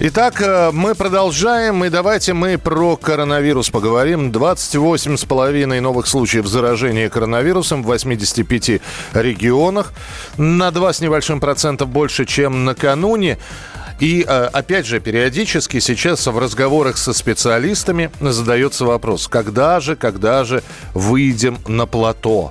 Итак, 0.00 0.42
э, 0.42 0.72
мы 0.72 0.96
продолжаем, 0.96 1.84
и 1.84 1.88
давайте 1.88 2.32
мы 2.32 2.58
про 2.58 2.96
коронавирус 2.96 3.70
поговорим. 3.70 4.32
28,5 4.32 5.80
новых 5.80 6.08
случаев 6.08 6.48
заражения 6.48 7.08
коронавирусом 7.08 7.84
в 7.84 7.86
85 7.86 8.80
регионах. 9.12 9.92
На 10.36 10.72
2 10.72 10.92
с 10.94 11.00
небольшим 11.00 11.38
процентов 11.38 11.90
больше, 11.90 12.24
чем 12.24 12.64
накануне. 12.64 13.38
И, 14.00 14.24
э, 14.26 14.44
опять 14.52 14.84
же, 14.84 14.98
периодически 14.98 15.78
сейчас 15.78 16.26
в 16.26 16.36
разговорах 16.38 16.96
со 16.96 17.12
специалистами 17.12 18.10
задается 18.20 18.84
вопрос, 18.84 19.28
когда 19.28 19.78
же, 19.78 19.94
когда 19.94 20.42
же 20.42 20.64
выйдем 20.94 21.58
на 21.68 21.86
плато? 21.86 22.50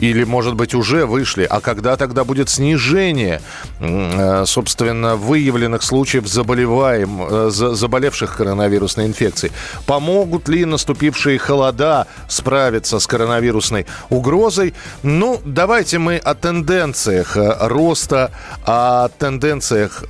Или, 0.00 0.24
может 0.24 0.54
быть, 0.54 0.74
уже 0.74 1.04
вышли. 1.04 1.46
А 1.48 1.60
когда 1.60 1.96
тогда 1.96 2.24
будет 2.24 2.48
снижение, 2.48 3.42
э, 3.80 4.44
собственно, 4.46 5.16
выявленных 5.16 5.82
случаев 5.82 6.26
заболеваем, 6.26 7.20
э, 7.28 7.50
заболевших 7.50 8.36
коронавирусной 8.36 9.06
инфекцией? 9.06 9.52
Помогут 9.84 10.48
ли 10.48 10.64
наступившие 10.64 11.38
холода 11.38 12.06
справиться 12.28 12.98
с 12.98 13.06
коронавирусной 13.06 13.86
угрозой? 14.08 14.72
Ну, 15.02 15.38
давайте 15.44 15.98
мы 15.98 16.16
о 16.16 16.34
тенденциях 16.34 17.36
э, 17.36 17.56
роста, 17.68 18.30
о 18.64 19.08
тенденциях 19.18 20.04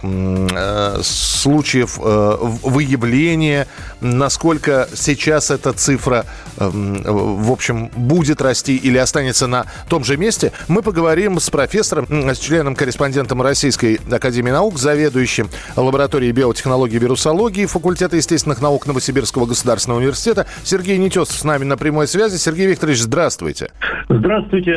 случаев 1.02 1.98
выявления, 1.98 3.66
насколько 4.00 4.88
сейчас 4.94 5.50
эта 5.50 5.72
цифра, 5.72 6.27
в 6.56 7.50
общем, 7.50 7.88
будет 7.88 8.41
расти 8.42 8.77
или 8.77 8.98
останется 8.98 9.47
на 9.47 9.66
том 9.89 10.05
же 10.05 10.17
месте 10.17 10.53
мы 10.69 10.83
поговорим 10.83 11.39
с 11.39 11.50
профессором, 11.50 12.06
с 12.11 12.39
членом-корреспондентом 12.39 13.42
Российской 13.42 14.00
Академии 14.11 14.50
Наук, 14.50 14.78
заведующим 14.78 15.48
лабораторией 15.77 16.33
биотехнологии 16.33 16.97
и 16.97 16.98
вирусологии 16.98 17.67
факультета 17.67 18.17
естественных 18.17 18.61
наук 18.61 18.87
Новосибирского 18.87 19.47
государственного 19.47 20.00
университета. 20.00 20.47
Сергей 20.64 20.98
Нетесов 20.98 21.37
с 21.37 21.45
нами 21.45 21.64
на 21.64 21.77
прямой 21.77 22.06
связи. 22.06 22.37
Сергей 22.37 22.67
Викторович, 22.67 23.00
здравствуйте. 23.00 23.70
Здравствуйте. 24.09 24.77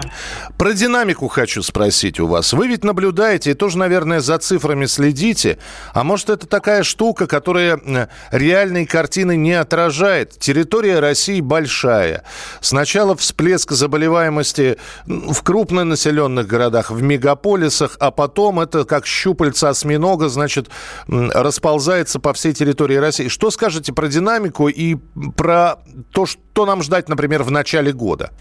Про 0.64 0.72
динамику 0.72 1.28
хочу 1.28 1.62
спросить 1.62 2.22
у 2.22 2.28
вас. 2.28 2.54
Вы 2.54 2.70
ведь 2.70 2.86
наблюдаете 2.86 3.52
и 3.52 3.54
тоже, 3.54 3.78
наверное, 3.78 4.22
за 4.22 4.38
цифрами 4.38 4.86
следите. 4.86 5.58
А 5.94 6.06
может, 6.06 6.30
это 6.30 6.48
такая 6.48 6.84
штука, 6.84 7.28
которая 7.28 8.10
реальной 8.32 8.86
картины 8.86 9.36
не 9.36 9.52
отражает? 9.52 10.40
Территория 10.40 11.02
России 11.02 11.42
большая. 11.42 12.24
Сначала 12.62 13.18
всплеск 13.18 13.74
заболеваемости 13.74 14.78
в 15.06 15.44
крупнонаселенных 15.44 16.48
городах, 16.48 16.92
в 16.92 17.02
мегаполисах, 17.02 17.98
а 18.00 18.12
потом 18.12 18.62
это 18.62 18.86
как 18.86 19.06
щупальца 19.06 19.68
осьминога, 19.68 20.30
значит, 20.30 20.70
расползается 21.10 22.22
по 22.22 22.32
всей 22.32 22.54
территории 22.54 22.96
России. 22.96 23.28
Что 23.28 23.52
скажете 23.52 23.92
про 23.92 24.08
динамику 24.08 24.70
и 24.70 24.96
про 25.36 25.80
то, 26.14 26.26
что 26.26 26.66
нам 26.66 26.82
ждать, 26.84 27.10
например, 27.10 27.44
в 27.44 27.52
начале 27.52 27.92
года? 27.92 28.32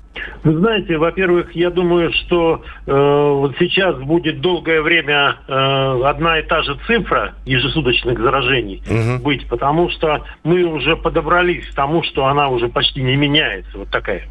Вы 0.45 0.59
знаете, 0.59 0.99
во-первых, 0.99 1.53
я 1.55 1.71
думаю, 1.71 2.13
что 2.13 2.63
э, 2.87 2.93
вот 2.93 3.55
сейчас 3.59 3.97
будет 3.99 4.41
долгое 4.41 4.83
время 4.83 5.37
э, 5.47 6.03
одна 6.05 6.39
и 6.39 6.43
та 6.43 6.63
же 6.63 6.77
цифра 6.87 7.35
ежесуточных 7.45 8.19
заражений 8.19 8.83
угу. 8.87 9.23
быть, 9.23 9.47
потому 9.49 9.91
что 9.91 10.25
мы 10.45 10.65
уже 10.65 10.97
подобрались 10.97 11.69
к 11.69 11.75
тому, 11.75 12.03
что 12.03 12.27
она 12.27 12.49
уже 12.49 12.69
почти 12.69 13.03
не 13.03 13.17
меняется, 13.17 13.79
вот 13.79 13.89
такая. 13.89 14.23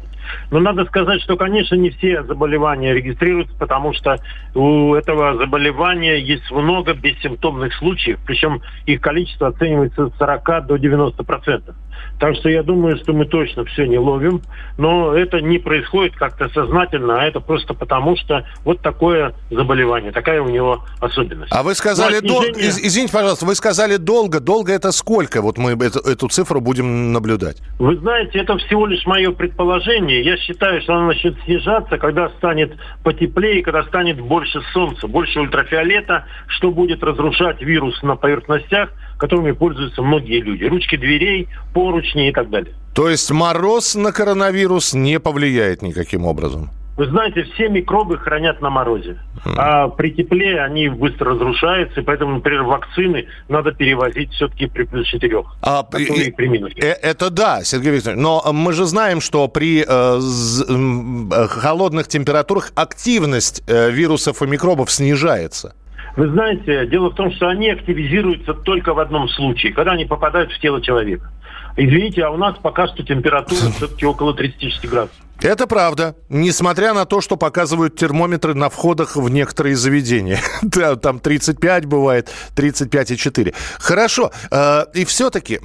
Но 0.50 0.60
надо 0.60 0.84
сказать, 0.84 1.20
что, 1.22 1.36
конечно, 1.36 1.74
не 1.74 1.90
все 1.90 2.22
заболевания 2.22 2.94
регистрируются, 2.94 3.54
потому 3.58 3.92
что 3.92 4.16
у 4.54 4.94
этого 4.94 5.36
заболевания 5.36 6.18
есть 6.18 6.50
много 6.50 6.94
бессимптомных 6.94 7.74
случаев, 7.74 8.18
причем 8.26 8.62
их 8.86 9.00
количество 9.00 9.48
оценивается 9.48 10.08
с 10.08 10.18
40 10.18 10.66
до 10.66 10.76
90 10.76 11.24
процентов. 11.24 11.74
Так 12.22 12.36
что 12.36 12.48
я 12.48 12.62
думаю, 12.62 12.98
что 12.98 13.12
мы 13.14 13.24
точно 13.24 13.64
все 13.64 13.84
не 13.84 13.98
ловим, 13.98 14.42
но 14.78 15.12
это 15.12 15.40
не 15.40 15.58
происходит 15.58 16.14
как-то 16.14 16.48
сознательно, 16.50 17.20
а 17.20 17.24
это 17.24 17.40
просто 17.40 17.74
потому, 17.74 18.16
что 18.16 18.46
вот 18.64 18.80
такое 18.80 19.34
заболевание, 19.50 20.12
такая 20.12 20.40
у 20.40 20.48
него 20.48 20.84
особенность. 21.00 21.50
А 21.50 21.64
вы 21.64 21.74
сказали, 21.74 22.20
ну, 22.22 22.44
снижение... 22.44 22.70
дол... 22.70 22.80
извините, 22.80 23.12
пожалуйста, 23.12 23.44
вы 23.44 23.56
сказали 23.56 23.96
долго, 23.96 24.38
долго 24.38 24.72
это 24.72 24.92
сколько? 24.92 25.42
Вот 25.42 25.58
мы 25.58 25.72
эту, 25.72 25.98
эту 25.98 26.28
цифру 26.28 26.60
будем 26.60 27.12
наблюдать. 27.12 27.60
Вы 27.80 27.96
знаете, 27.96 28.38
это 28.38 28.56
всего 28.58 28.86
лишь 28.86 29.04
мое 29.04 29.32
предположение. 29.32 30.22
Я 30.22 30.36
считаю, 30.36 30.80
что 30.82 30.94
она 30.94 31.06
начнет 31.08 31.34
снижаться, 31.44 31.98
когда 31.98 32.28
станет 32.38 32.76
потеплее, 33.02 33.64
когда 33.64 33.82
станет 33.82 34.20
больше 34.20 34.60
солнца, 34.72 35.08
больше 35.08 35.40
ультрафиолета, 35.40 36.26
что 36.46 36.70
будет 36.70 37.02
разрушать 37.02 37.60
вирус 37.62 38.00
на 38.04 38.14
поверхностях, 38.14 38.90
которыми 39.22 39.52
пользуются 39.52 40.02
многие 40.02 40.40
люди. 40.40 40.64
Ручки 40.64 40.96
дверей, 40.96 41.46
поручни 41.72 42.30
и 42.30 42.32
так 42.32 42.50
далее. 42.50 42.74
То 42.92 43.08
есть 43.08 43.30
мороз 43.30 43.94
на 43.94 44.10
коронавирус 44.10 44.94
не 44.94 45.20
повлияет 45.20 45.80
никаким 45.80 46.24
образом? 46.24 46.70
Вы 46.96 47.06
знаете, 47.06 47.44
все 47.44 47.68
микробы 47.68 48.18
хранят 48.18 48.60
на 48.60 48.68
морозе. 48.68 49.18
А 49.56 49.86
при 49.88 50.10
тепле 50.10 50.60
они 50.60 50.88
быстро 50.88 51.34
разрушаются, 51.34 52.00
и 52.00 52.02
поэтому, 52.02 52.34
например, 52.34 52.64
вакцины 52.64 53.26
надо 53.48 53.70
перевозить 53.70 54.32
все-таки 54.32 54.66
при 54.66 54.82
плюс 54.82 55.06
4. 55.06 55.44
А, 55.62 55.86
и, 55.96 56.32
при 56.32 56.48
минусе. 56.48 56.80
Э, 56.80 56.92
это 57.00 57.30
да, 57.30 57.62
Сергей 57.62 57.92
Викторович. 57.92 58.20
Но 58.20 58.42
мы 58.52 58.72
же 58.72 58.86
знаем, 58.86 59.20
что 59.20 59.46
при 59.46 59.82
э, 59.82 59.84
э, 59.88 61.46
холодных 61.46 62.08
температурах 62.08 62.72
активность 62.74 63.62
э, 63.68 63.92
вирусов 63.92 64.42
и 64.42 64.46
микробов 64.46 64.90
снижается. 64.90 65.74
Вы 66.16 66.28
знаете, 66.28 66.86
дело 66.86 67.10
в 67.10 67.14
том, 67.14 67.32
что 67.32 67.48
они 67.48 67.70
активизируются 67.70 68.54
только 68.54 68.92
в 68.92 68.98
одном 68.98 69.28
случае, 69.28 69.72
когда 69.72 69.92
они 69.92 70.04
попадают 70.04 70.52
в 70.52 70.60
тело 70.60 70.82
человека. 70.82 71.30
Извините, 71.76 72.22
а 72.22 72.30
у 72.30 72.36
нас 72.36 72.56
пока 72.62 72.86
что 72.86 73.02
температура 73.02 73.70
все-таки 73.76 74.04
около 74.04 74.34
36 74.34 74.88
градусов. 74.88 75.16
Это 75.40 75.66
правда. 75.66 76.14
Несмотря 76.28 76.94
на 76.94 77.04
то, 77.04 77.20
что 77.20 77.36
показывают 77.36 77.96
термометры 77.96 78.54
на 78.54 78.68
входах 78.68 79.16
в 79.16 79.28
некоторые 79.28 79.74
заведения. 79.74 80.38
Там 81.02 81.18
35 81.18 81.86
бывает, 81.86 82.30
35,4. 82.54 83.54
Хорошо. 83.78 84.30
Э, 84.50 84.84
и 84.94 85.04
все-таки 85.04 85.58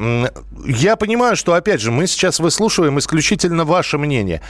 я 0.66 0.96
понимаю, 0.96 1.36
что, 1.36 1.54
опять 1.54 1.82
же, 1.82 1.92
мы 1.92 2.08
сейчас 2.08 2.40
выслушиваем 2.40 2.98
исключительно 2.98 3.66
ваше 3.66 3.98
мнение. 3.98 4.42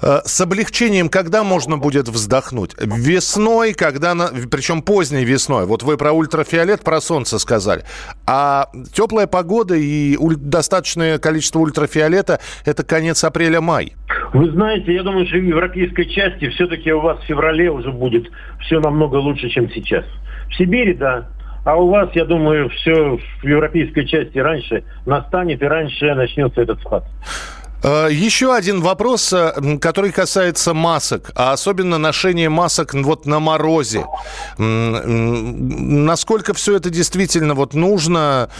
Э, 0.00 0.20
с 0.24 0.40
облегчением 0.40 1.08
когда 1.08 1.44
можно 1.44 1.78
будет 1.78 2.08
вздохнуть? 2.08 2.74
Весной, 2.78 3.74
когда, 3.74 4.14
причем 4.50 4.82
поздней 4.82 5.24
весной. 5.24 5.66
Вот 5.66 5.82
вы 5.82 5.96
про 5.96 6.12
ультрафиолет, 6.12 6.82
про 6.82 7.00
солнце 7.00 7.38
сказали. 7.38 7.82
А 8.26 8.68
теплая 8.92 9.26
погода 9.26 9.74
и 9.74 10.16
достаточное 10.18 11.18
количество 11.18 11.60
ультрафиолета– 11.60 12.40
это 12.64 12.84
конец 12.84 13.24
апреля-май. 13.24 13.94
Вы 14.32 14.50
знаете, 14.50 14.94
я 14.94 15.02
думаю, 15.02 15.26
что 15.26 15.38
в 15.38 15.42
европейской 15.42 16.04
части 16.04 16.48
все-таки 16.50 16.92
у 16.92 17.00
вас 17.00 17.18
в 17.20 17.24
феврале 17.24 17.70
уже 17.70 17.92
будет 17.92 18.28
все 18.60 18.80
намного 18.80 19.16
лучше, 19.16 19.48
чем 19.48 19.70
сейчас. 19.70 20.04
В 20.48 20.54
Сибири, 20.56 20.94
да, 20.94 21.28
а 21.64 21.76
у 21.76 21.88
вас, 21.88 22.08
я 22.14 22.24
думаю, 22.24 22.70
все 22.70 23.18
в 23.42 23.46
европейской 23.46 24.04
части 24.04 24.38
раньше 24.38 24.84
настанет 25.06 25.62
и 25.62 25.66
раньше 25.66 26.14
начнется 26.14 26.62
этот 26.62 26.80
спад. 26.80 27.04
Э, 27.82 28.08
еще 28.10 28.54
один 28.54 28.80
вопрос, 28.80 29.32
э, 29.32 29.78
который 29.80 30.10
касается 30.10 30.74
масок, 30.74 31.30
а 31.34 31.52
особенно 31.52 31.98
ношение 31.98 32.48
масок 32.48 32.94
вот 32.94 33.26
на 33.26 33.38
морозе. 33.40 34.06
Насколько 34.58 36.54
все 36.54 36.76
это 36.76 36.90
действительно 36.90 37.54
вот 37.54 37.74
нужно? 37.74 38.50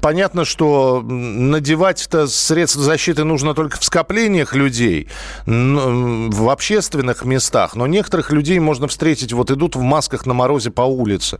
Понятно, 0.00 0.44
что 0.44 1.02
надевать-то 1.02 2.26
средства 2.26 2.82
защиты 2.82 3.24
нужно 3.24 3.54
только 3.54 3.78
в 3.78 3.84
скоплениях 3.84 4.54
людей, 4.54 5.08
в 5.46 6.50
общественных 6.50 7.24
местах, 7.24 7.76
но 7.76 7.86
некоторых 7.86 8.32
людей 8.32 8.58
можно 8.58 8.88
встретить, 8.88 9.32
вот 9.32 9.50
идут 9.50 9.76
в 9.76 9.80
масках 9.80 10.26
на 10.26 10.34
морозе 10.34 10.70
по 10.70 10.82
улице. 10.82 11.38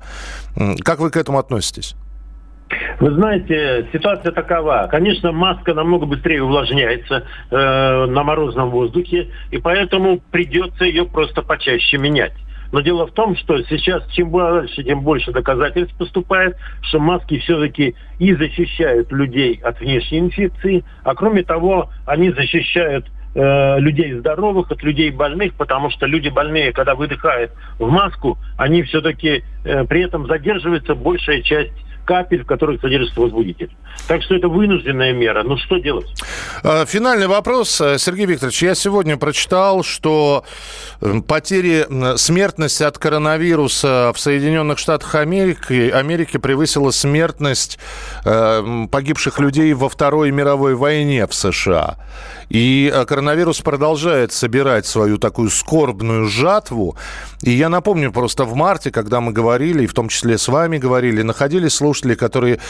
Как 0.82 1.00
вы 1.00 1.11
к 1.11 1.16
этому 1.16 1.38
относитесь? 1.38 1.96
Вы 2.98 3.10
знаете, 3.12 3.88
ситуация 3.93 4.32
такова. 4.32 4.88
Конечно, 4.90 5.31
маска 5.31 5.75
намного 5.75 6.06
быстрее 6.06 6.43
увлажняется 6.43 7.25
э, 7.50 8.06
на 8.06 8.22
морозном 8.22 8.70
воздухе, 8.70 9.28
и 9.50 9.58
поэтому 9.58 10.20
придется 10.31 10.84
ее 10.84 11.04
просто 11.04 11.43
почаще 11.43 11.98
менять. 11.98 12.32
Но 12.72 12.81
дело 12.81 13.06
в 13.06 13.12
том, 13.12 13.37
что 13.37 13.62
сейчас 13.64 14.06
чем 14.12 14.32
дальше, 14.32 14.82
тем 14.82 15.02
больше 15.02 15.31
доказательств 15.31 15.96
поступает, 15.98 16.56
что 16.81 16.98
маски 16.98 17.38
все-таки 17.38 17.94
и 18.19 18.34
защищают 18.34 19.12
людей 19.12 19.60
от 19.62 19.78
внешней 19.78 20.20
инфекции, 20.20 20.84
а 21.04 21.14
кроме 21.14 21.42
того, 21.42 21.90
они 22.06 22.31
защищают 22.31 23.06
э, 23.34 23.78
людей 23.78 24.14
здоровых 24.14 24.70
от 24.70 24.82
людей 24.82 25.10
больных, 25.10 25.54
потому 25.54 25.90
что 25.90 26.06
люди 26.06 26.31
больные, 26.31 26.72
когда 26.72 26.94
выдыхают 26.94 27.52
в 27.78 27.88
маску, 27.88 28.38
они 28.56 28.82
все-таки 28.84 29.44
э, 29.64 29.84
при 29.84 30.02
этом 30.02 30.26
задерживается 30.26 30.94
большая 30.94 31.42
часть 31.42 31.75
капель, 32.06 32.44
в 32.44 32.47
которых 32.47 32.81
содержится 32.81 33.20
возбудитель. 33.20 33.70
Так 34.08 34.23
что 34.23 34.35
это 34.35 34.49
вынужденная 34.49 35.12
мера. 35.12 35.43
Ну 35.43 35.58
что 35.58 35.79
делать? 35.79 36.06
А, 36.62 36.87
финальный 36.87 37.26
вопрос. 37.26 37.81
Э, 37.81 37.99
Сергей 37.99 38.26
Викторович, 38.26 38.62
я 38.62 38.75
сегодня 38.75 39.17
прочитал, 39.17 39.82
что 39.82 40.44
э, 41.00 41.20
потери 41.26 41.87
смертность 42.17 42.81
от 42.81 42.99
коронавируса 42.99 44.12
в 44.14 44.20
Соединенных 44.20 44.79
Штатах 44.79 45.14
Америки, 45.17 45.91
Америки 45.91 46.38
превысила 46.38 46.93
смертность 46.93 47.79
э, 48.25 48.87
погибших 48.91 49.38
людей 49.41 49.75
во 49.75 49.88
Второй 49.88 50.31
мировой 50.31 50.76
войне 50.76 51.26
в 51.26 51.35
США. 51.35 51.97
И 52.49 52.94
коронавирус 53.09 53.61
продолжает 53.61 54.32
собирать 54.32 54.87
свою 54.87 55.19
такую 55.19 55.50
скорбную 55.50 56.26
жатву. 56.26 56.97
И 57.43 57.50
я 57.50 57.69
напомню, 57.69 58.12
просто 58.12 58.44
в 58.44 58.55
марте, 58.55 58.93
когда 58.93 59.20
мы 59.20 59.32
говорили, 59.32 59.82
и 59.82 59.87
в 59.87 59.94
том 59.94 60.09
числе 60.09 60.38
с 60.38 60.47
вами 60.47 60.79
говорили, 60.79 61.23
находились 61.23 61.75
слушатели, 61.75 61.95
которые 62.14 62.60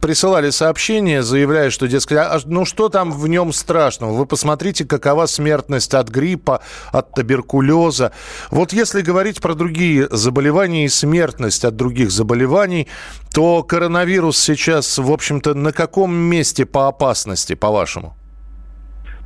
присылали 0.00 0.50
сообщения, 0.50 1.22
заявляя, 1.22 1.70
что, 1.70 1.86
дескать, 1.86 2.18
а, 2.18 2.40
ну 2.44 2.64
что 2.64 2.88
там 2.88 3.12
в 3.12 3.26
нем 3.28 3.52
страшного? 3.52 4.12
Вы 4.12 4.26
посмотрите, 4.26 4.84
какова 4.84 5.26
смертность 5.26 5.94
от 5.94 6.08
гриппа, 6.08 6.62
от 6.92 7.12
туберкулеза. 7.12 8.12
Вот 8.50 8.72
если 8.72 9.02
говорить 9.02 9.40
про 9.40 9.54
другие 9.54 10.08
заболевания 10.10 10.84
и 10.84 10.88
смертность 10.88 11.64
от 11.64 11.76
других 11.76 12.10
заболеваний, 12.10 12.88
то 13.32 13.62
коронавирус 13.62 14.38
сейчас, 14.38 14.98
в 14.98 15.10
общем-то, 15.10 15.54
на 15.54 15.72
каком 15.72 16.14
месте 16.14 16.64
по 16.64 16.88
опасности, 16.88 17.54
по-вашему? 17.54 18.16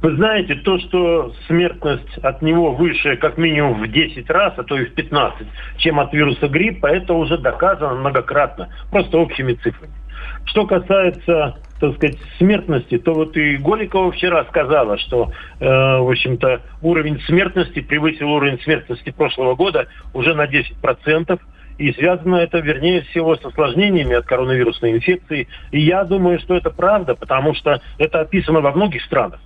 Вы 0.03 0.17
знаете, 0.17 0.55
то, 0.55 0.79
что 0.79 1.35
смертность 1.47 2.17
от 2.23 2.41
него 2.41 2.73
выше 2.73 3.17
как 3.17 3.37
минимум 3.37 3.83
в 3.83 3.87
10 3.87 4.31
раз, 4.31 4.55
а 4.57 4.63
то 4.63 4.79
и 4.79 4.87
в 4.87 4.95
15, 4.95 5.47
чем 5.77 6.01
от 6.01 6.13
вируса 6.15 6.49
гриппа, 6.49 6.87
это 6.87 7.13
уже 7.13 7.37
доказано 7.37 7.97
многократно, 7.97 8.69
просто 8.91 9.19
общими 9.19 9.53
цифрами. 9.55 9.93
Что 10.47 10.67
касается, 10.67 11.59
так 11.81 11.97
сказать, 11.97 12.19
смертности, 12.39 12.99
то 12.99 13.13
вот 13.13 13.37
и 13.37 13.57
Голикова 13.59 14.11
вчера 14.11 14.45
сказала, 14.47 14.97
что, 14.99 15.33
э, 15.61 15.67
в 15.67 16.11
общем-то, 16.11 16.63
уровень 16.81 17.21
смертности 17.27 17.81
превысил 17.81 18.31
уровень 18.31 18.61
смертности 18.63 19.11
прошлого 19.11 19.55
года 19.55 19.87
уже 20.15 20.35
на 20.35 20.47
10%. 20.47 21.41
И 21.79 21.93
связано 21.93 22.37
это, 22.37 22.59
вернее 22.59 23.03
всего, 23.03 23.37
с 23.37 23.45
осложнениями 23.45 24.15
от 24.15 24.27
коронавирусной 24.27 24.93
инфекции. 24.93 25.49
И 25.71 25.81
я 25.81 26.05
думаю, 26.05 26.39
что 26.39 26.55
это 26.55 26.69
правда, 26.69 27.15
потому 27.15 27.55
что 27.55 27.81
это 27.97 28.21
описано 28.21 28.61
во 28.61 28.73
многих 28.73 29.03
странах. 29.05 29.41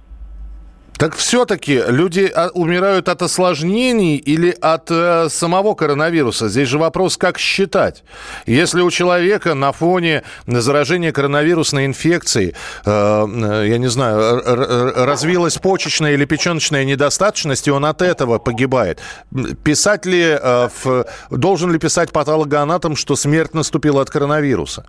Так 0.96 1.16
все-таки 1.16 1.82
люди 1.88 2.30
а, 2.34 2.50
умирают 2.54 3.08
от 3.08 3.22
осложнений 3.22 4.16
или 4.16 4.56
от 4.60 4.90
э, 4.90 5.28
самого 5.28 5.74
коронавируса? 5.74 6.48
Здесь 6.48 6.68
же 6.68 6.78
вопрос, 6.78 7.16
как 7.16 7.38
считать. 7.38 8.04
Если 8.46 8.80
у 8.80 8.90
человека 8.90 9.54
на 9.54 9.72
фоне 9.72 10.22
заражения 10.46 11.10
коронавирусной 11.10 11.86
инфекцией, 11.86 12.54
э, 12.84 12.90
э 12.90 13.68
я 13.68 13.78
не 13.78 13.88
знаю, 13.88 14.42
развилась 15.06 15.58
почечная 15.58 16.14
или 16.14 16.26
печеночная 16.26 16.84
недостаточность, 16.84 17.66
и 17.66 17.70
он 17.72 17.84
от 17.84 18.00
этого 18.00 18.38
погибает, 18.38 19.00
писать 19.64 20.06
ли, 20.06 20.22
э, 20.22 20.68
в, 20.84 21.06
должен 21.30 21.72
ли 21.72 21.78
писать 21.78 22.12
патологоанатом, 22.12 22.94
что 22.94 23.16
смерть 23.16 23.54
наступила 23.54 24.02
от 24.02 24.10
коронавируса? 24.10 24.86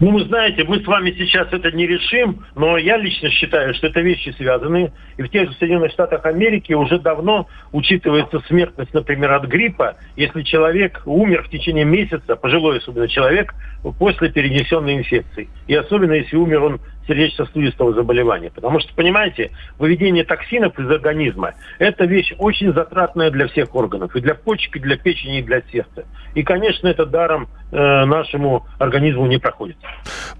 Ну, 0.00 0.12
вы 0.12 0.24
знаете, 0.24 0.64
мы 0.64 0.80
с 0.80 0.86
вами 0.86 1.10
сейчас 1.10 1.48
это 1.52 1.70
не 1.72 1.86
решим, 1.86 2.42
но 2.56 2.78
я 2.78 2.96
лично 2.96 3.28
считаю, 3.28 3.74
что 3.74 3.88
это 3.88 4.00
вещи 4.00 4.30
связаны. 4.30 4.92
И 5.18 5.22
в 5.22 5.28
тех 5.28 5.50
же 5.50 5.54
Соединенных 5.58 5.92
Штатах 5.92 6.24
Америки 6.24 6.72
уже 6.72 6.98
давно 6.98 7.46
учитывается 7.70 8.40
смертность, 8.48 8.94
например, 8.94 9.32
от 9.32 9.44
гриппа, 9.44 9.96
если 10.16 10.40
человек 10.40 11.02
умер 11.04 11.42
в 11.42 11.50
течение 11.50 11.84
месяца, 11.84 12.34
пожилой 12.34 12.78
особенно 12.78 13.08
человек, 13.08 13.54
после 13.98 14.30
перенесенной 14.30 14.96
инфекции. 14.96 15.50
И 15.66 15.74
особенно 15.74 16.12
если 16.12 16.36
умер 16.36 16.62
он 16.62 16.80
сердечно-сосудистого 17.10 17.92
заболевания. 17.92 18.50
Потому 18.54 18.80
что, 18.80 18.94
понимаете, 18.94 19.50
выведение 19.78 20.24
токсинов 20.24 20.78
из 20.78 20.88
организма– 20.90 21.54
это 21.78 22.04
вещь 22.04 22.32
очень 22.38 22.72
затратная 22.72 23.30
для 23.30 23.48
всех 23.48 23.74
органов. 23.74 24.14
И 24.14 24.20
для 24.20 24.34
почек, 24.34 24.76
и 24.76 24.78
для 24.78 24.96
печени, 24.96 25.40
и 25.40 25.42
для 25.42 25.60
сердца. 25.72 26.04
И, 26.34 26.42
конечно, 26.42 26.86
это 26.86 27.04
даром 27.04 27.48
э, 27.72 28.04
нашему 28.04 28.66
организму 28.78 29.26
не 29.26 29.38
проходит. 29.38 29.76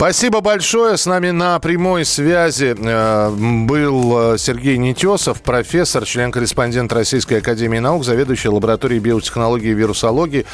Спасибо 0.00 0.40
большое. 0.40 0.96
С 0.96 1.04
нами 1.04 1.28
на 1.28 1.58
прямой 1.58 2.06
связи 2.06 2.74
э, 2.74 3.30
был 3.68 4.32
э, 4.32 4.38
Сергей 4.38 4.78
Нетесов, 4.78 5.42
профессор, 5.42 6.06
член-корреспондент 6.06 6.90
Российской 6.90 7.34
Академии 7.34 7.80
Наук, 7.80 8.06
заведующий 8.06 8.48
лабораторией 8.48 8.98
биотехнологии 8.98 9.68
и 9.68 9.74
вирусологии 9.74 10.46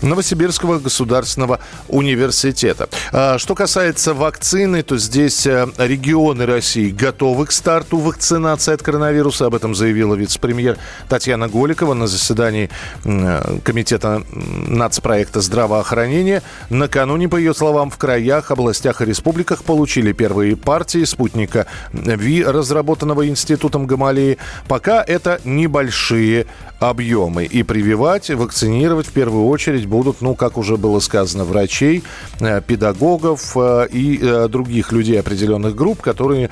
Новосибирского 0.00 0.78
государственного 0.78 1.60
университета. 1.88 2.88
Э, 3.12 3.36
что 3.36 3.54
касается 3.54 4.14
вакцины, 4.14 4.82
то 4.82 4.96
здесь 4.96 5.44
регионы 5.44 6.46
России 6.46 6.88
готовы 6.88 7.44
к 7.44 7.52
старту 7.52 7.98
вакцинации 7.98 8.72
от 8.72 8.82
коронавируса. 8.82 9.44
Об 9.44 9.56
этом 9.56 9.74
заявила 9.74 10.14
вице-премьер 10.14 10.78
Татьяна 11.10 11.48
Голикова 11.48 11.92
на 11.92 12.06
заседании 12.06 12.70
Комитета 13.62 14.22
нацпроекта 14.32 15.42
здравоохранения. 15.42 16.42
Накануне, 16.70 17.28
по 17.28 17.36
ее 17.36 17.52
словам, 17.52 17.90
в 17.90 17.98
краях, 17.98 18.50
областях 18.50 18.85
и 19.00 19.04
республиках 19.04 19.64
получили 19.64 20.12
первые 20.12 20.56
партии 20.56 21.04
спутника 21.04 21.66
ВИ, 21.92 22.44
разработанного 22.44 23.28
Институтом 23.28 23.86
Гамалеи. 23.86 24.38
Пока 24.68 25.02
это 25.02 25.40
небольшие 25.44 26.46
объемы. 26.78 27.44
И 27.44 27.62
прививать, 27.62 28.30
вакцинировать 28.30 29.06
в 29.06 29.12
первую 29.12 29.46
очередь 29.46 29.86
будут, 29.86 30.20
ну, 30.20 30.34
как 30.34 30.58
уже 30.58 30.76
было 30.76 31.00
сказано, 31.00 31.44
врачей, 31.44 32.02
э, 32.40 32.60
педагогов 32.60 33.56
э, 33.56 33.88
и 33.90 34.18
э, 34.20 34.48
других 34.48 34.92
людей 34.92 35.18
определенных 35.18 35.74
групп, 35.74 36.02
которые 36.02 36.50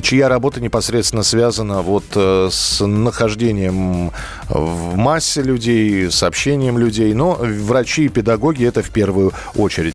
чья 0.00 0.28
работа 0.28 0.60
непосредственно 0.60 1.24
связана 1.24 1.82
вот 1.82 2.04
с 2.14 2.84
нахождением 2.84 4.12
в 4.48 4.96
массе 4.96 5.42
людей, 5.42 6.10
с 6.10 6.22
общением 6.22 6.78
людей. 6.78 7.12
Но 7.12 7.34
врачи 7.40 8.04
и 8.04 8.08
педагоги 8.08 8.64
это 8.64 8.82
в 8.82 8.90
первую 8.90 9.32
очередь. 9.56 9.94